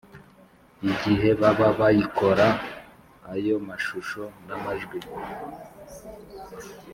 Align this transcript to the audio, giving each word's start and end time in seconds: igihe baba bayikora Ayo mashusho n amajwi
igihe 0.91 1.29
baba 1.41 1.67
bayikora 1.79 2.47
Ayo 3.33 3.55
mashusho 3.67 4.21
n 4.47 4.49
amajwi 4.57 4.99